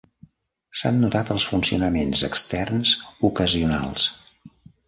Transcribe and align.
S'han 0.81 0.97
notat 1.03 1.29
els 1.35 1.45
funcionaments 1.51 2.25
externs 2.31 2.97
ocasionals. 3.33 4.09